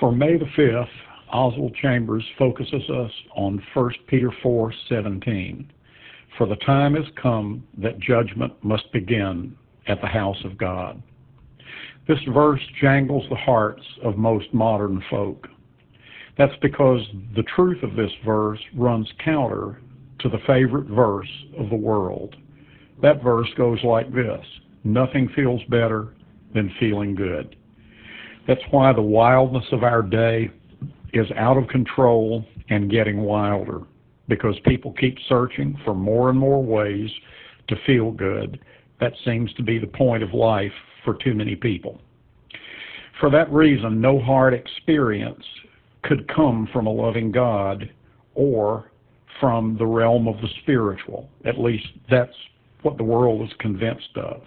For 0.00 0.10
May 0.10 0.38
the 0.38 0.46
5th, 0.56 0.88
Oswald 1.30 1.74
Chambers 1.74 2.24
focuses 2.38 2.88
us 2.88 3.12
on 3.36 3.62
1 3.74 3.90
Peter 4.06 4.30
4:17. 4.42 5.66
For 6.38 6.46
the 6.46 6.56
time 6.56 6.94
has 6.94 7.04
come 7.16 7.64
that 7.76 8.00
judgment 8.00 8.54
must 8.64 8.90
begin 8.92 9.54
at 9.86 10.00
the 10.00 10.06
house 10.06 10.42
of 10.42 10.56
God. 10.56 11.02
This 12.08 12.22
verse 12.22 12.66
jangles 12.80 13.28
the 13.28 13.36
hearts 13.36 13.82
of 14.02 14.16
most 14.16 14.54
modern 14.54 15.02
folk. 15.10 15.50
That's 16.38 16.56
because 16.62 17.06
the 17.34 17.42
truth 17.42 17.82
of 17.82 17.94
this 17.94 18.12
verse 18.24 18.60
runs 18.74 19.12
counter 19.18 19.82
to 20.20 20.30
the 20.30 20.40
favorite 20.46 20.86
verse 20.86 21.44
of 21.58 21.68
the 21.68 21.76
world. 21.76 22.36
That 23.02 23.22
verse 23.22 23.52
goes 23.54 23.84
like 23.84 24.10
this 24.14 24.46
Nothing 24.82 25.28
feels 25.28 25.62
better 25.64 26.14
than 26.54 26.70
feeling 26.80 27.14
good. 27.14 27.54
That's 28.50 28.72
why 28.72 28.92
the 28.92 29.00
wildness 29.00 29.66
of 29.70 29.84
our 29.84 30.02
day 30.02 30.50
is 31.12 31.28
out 31.36 31.56
of 31.56 31.68
control 31.68 32.44
and 32.68 32.90
getting 32.90 33.20
wilder 33.20 33.82
because 34.26 34.56
people 34.64 34.92
keep 34.94 35.16
searching 35.28 35.78
for 35.84 35.94
more 35.94 36.30
and 36.30 36.36
more 36.36 36.60
ways 36.60 37.08
to 37.68 37.76
feel 37.86 38.10
good. 38.10 38.58
That 38.98 39.12
seems 39.24 39.52
to 39.52 39.62
be 39.62 39.78
the 39.78 39.86
point 39.86 40.24
of 40.24 40.34
life 40.34 40.72
for 41.04 41.14
too 41.14 41.32
many 41.32 41.54
people. 41.54 42.00
For 43.20 43.30
that 43.30 43.52
reason, 43.52 44.00
no 44.00 44.18
hard 44.20 44.52
experience 44.52 45.44
could 46.02 46.26
come 46.26 46.68
from 46.72 46.88
a 46.88 46.92
loving 46.92 47.30
God 47.30 47.88
or 48.34 48.90
from 49.38 49.76
the 49.78 49.86
realm 49.86 50.26
of 50.26 50.34
the 50.40 50.48
spiritual. 50.62 51.30
At 51.44 51.60
least 51.60 51.86
that's 52.10 52.34
what 52.82 52.96
the 52.96 53.04
world 53.04 53.48
is 53.48 53.54
convinced 53.60 54.16
of. 54.16 54.42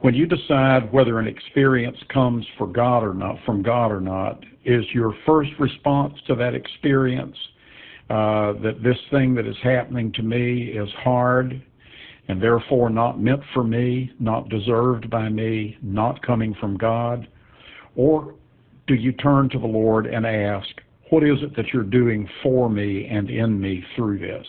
When 0.00 0.14
you 0.14 0.26
decide 0.26 0.92
whether 0.92 1.18
an 1.18 1.26
experience 1.26 1.96
comes 2.12 2.44
for 2.58 2.66
God 2.66 3.02
or 3.02 3.14
not, 3.14 3.36
from 3.46 3.62
God 3.62 3.90
or 3.90 4.00
not, 4.00 4.44
is 4.64 4.84
your 4.92 5.14
first 5.26 5.50
response 5.58 6.14
to 6.26 6.34
that 6.36 6.54
experience 6.54 7.36
uh, 8.10 8.52
that 8.62 8.82
this 8.82 8.98
thing 9.10 9.34
that 9.34 9.46
is 9.46 9.56
happening 9.62 10.12
to 10.12 10.22
me 10.22 10.64
is 10.64 10.88
hard 11.02 11.62
and 12.28 12.42
therefore 12.42 12.90
not 12.90 13.20
meant 13.20 13.40
for 13.52 13.64
me, 13.64 14.10
not 14.18 14.48
deserved 14.48 15.10
by 15.10 15.28
me, 15.28 15.76
not 15.82 16.24
coming 16.24 16.54
from 16.60 16.76
God? 16.76 17.28
Or 17.96 18.34
do 18.86 18.94
you 18.94 19.12
turn 19.12 19.48
to 19.50 19.58
the 19.58 19.66
Lord 19.66 20.06
and 20.06 20.26
ask, 20.26 20.68
what 21.10 21.22
is 21.22 21.38
it 21.42 21.54
that 21.56 21.72
you're 21.72 21.82
doing 21.82 22.28
for 22.42 22.68
me 22.68 23.06
and 23.06 23.30
in 23.30 23.60
me 23.60 23.84
through 23.94 24.18
this? 24.18 24.46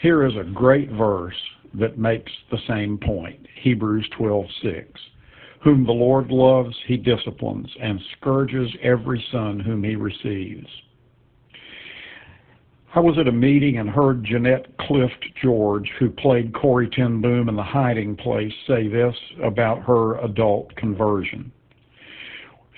Here 0.00 0.24
is 0.26 0.34
a 0.36 0.44
great 0.44 0.90
verse 0.90 1.34
that 1.74 1.98
makes 1.98 2.32
the 2.50 2.58
same 2.66 2.98
point. 2.98 3.46
Hebrews 3.62 4.08
12:6. 4.18 4.86
Whom 5.60 5.84
the 5.84 5.92
Lord 5.92 6.30
loves, 6.30 6.76
he 6.86 6.96
disciplines 6.96 7.68
and 7.80 8.00
scourges 8.16 8.70
every 8.80 9.24
son 9.32 9.58
whom 9.58 9.82
he 9.82 9.96
receives. 9.96 10.68
I 12.94 13.00
was 13.00 13.18
at 13.18 13.28
a 13.28 13.32
meeting 13.32 13.78
and 13.78 13.90
heard 13.90 14.24
Jeanette 14.24 14.76
Clift 14.78 15.24
George, 15.42 15.90
who 15.98 16.10
played 16.10 16.54
Corrie 16.54 16.88
ten 16.88 17.20
Boom 17.20 17.48
in 17.48 17.56
The 17.56 17.62
Hiding 17.62 18.16
Place, 18.16 18.52
say 18.66 18.88
this 18.88 19.14
about 19.42 19.82
her 19.82 20.18
adult 20.18 20.74
conversion. 20.76 21.52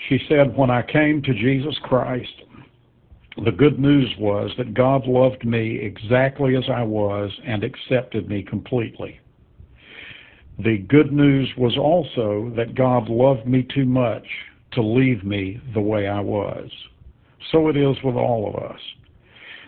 She 0.09 0.19
said, 0.29 0.57
When 0.57 0.71
I 0.71 0.83
came 0.83 1.23
to 1.23 1.35
Jesus 1.35 1.79
Christ, 1.85 2.33
the 3.37 3.53
good 3.53 3.79
news 3.79 4.13
was 4.19 4.51
that 4.59 4.75
God 4.75 5.07
loved 5.07 5.45
me 5.45 5.79
exactly 5.79 6.57
as 6.57 6.65
I 6.69 6.83
was 6.83 7.31
and 7.47 7.63
accepted 7.63 8.29
me 8.29 8.43
completely. 8.43 9.21
The 10.59 10.79
good 10.79 11.13
news 11.13 11.49
was 11.57 11.79
also 11.79 12.53
that 12.57 12.75
God 12.75 13.09
loved 13.09 13.47
me 13.47 13.67
too 13.75 13.87
much 13.87 14.27
to 14.73 14.83
leave 14.83 15.25
me 15.25 15.61
the 15.75 15.81
way 15.81 16.07
I 16.07 16.21
was. 16.21 16.69
So 17.51 17.69
it 17.69 17.77
is 17.77 17.97
with 18.05 18.17
all 18.17 18.49
of 18.49 18.63
us. 18.63 18.81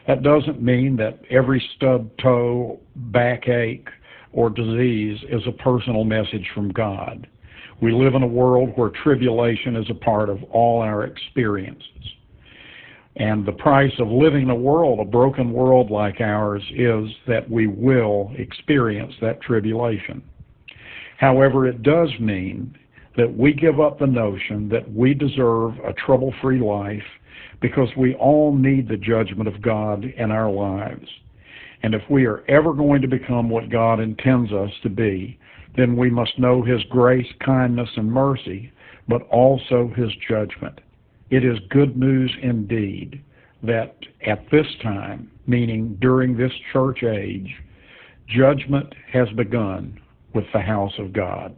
That 0.07 0.23
doesn't 0.23 0.61
mean 0.61 0.97
that 0.97 1.21
every 1.31 1.63
stub 1.77 2.11
toe, 2.19 2.81
backache, 2.97 3.89
or 4.33 4.51
disease 4.51 5.19
is 5.31 5.43
a 5.47 5.63
personal 5.63 6.05
message 6.05 6.49
from 6.55 6.73
God. 6.73 7.29
We 7.81 7.93
live 7.93 8.15
in 8.15 8.23
a 8.23 8.27
world 8.27 8.73
where 8.75 8.91
tribulation 8.91 9.77
is 9.77 9.87
a 9.89 9.95
part 9.95 10.29
of 10.29 10.43
all 10.45 10.81
our 10.81 11.05
experiences. 11.05 11.87
And 13.17 13.45
the 13.45 13.53
price 13.53 13.93
of 13.99 14.09
living 14.09 14.43
in 14.43 14.51
a 14.51 14.55
world, 14.55 15.01
a 15.01 15.05
broken 15.05 15.53
world 15.53 15.91
like 15.91 16.21
ours, 16.21 16.63
is 16.71 17.11
that 17.27 17.49
we 17.51 17.67
will 17.67 18.33
experience 18.37 19.13
that 19.21 19.43
tribulation. 19.43 20.23
However, 21.19 21.67
it 21.67 21.83
does 21.83 22.09
mean 22.19 22.77
that 23.17 23.37
we 23.37 23.53
give 23.53 23.81
up 23.81 23.99
the 23.99 24.07
notion 24.07 24.69
that 24.71 24.91
we 24.93 25.13
deserve 25.13 25.79
a 25.85 25.93
trouble 25.93 26.33
free 26.41 26.61
life 26.61 27.05
because 27.61 27.89
we 27.97 28.15
all 28.15 28.55
need 28.57 28.89
the 28.89 28.97
judgment 28.97 29.47
of 29.47 29.63
God 29.63 30.05
in 30.05 30.31
our 30.31 30.51
lives. 30.51 31.07
And 31.83 31.95
if 31.95 32.03
we 32.09 32.27
are 32.27 32.45
ever 32.49 32.73
going 32.73 33.03
to 33.03 33.09
become 33.09 33.51
what 33.51 33.71
God 33.71 34.01
intends 34.01 34.53
us 34.53 34.71
to 34.83 34.89
be, 34.89 35.39
then 35.77 35.97
we 35.97 36.11
must 36.11 36.39
know 36.39 36.63
His 36.63 36.83
grace, 36.91 37.27
kindness, 37.45 37.89
and 37.97 38.11
mercy, 38.11 38.73
but 39.09 39.23
also 39.29 39.93
His 39.97 40.11
judgment. 40.29 40.81
It 41.33 41.47
is 41.47 41.59
good 41.71 41.97
news 41.97 42.31
indeed 42.43 43.23
that 43.63 43.97
at 44.27 44.51
this 44.51 44.67
time, 44.83 45.31
meaning 45.47 45.97
during 45.99 46.37
this 46.37 46.53
church 46.75 47.03
age, 47.03 47.57
judgment 48.29 48.95
has 49.11 49.31
begun 49.31 49.99
with 50.35 50.45
the 50.53 50.61
house 50.61 50.93
of 50.99 51.15
God. 51.15 51.57